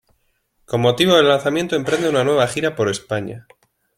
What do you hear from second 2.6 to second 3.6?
por España.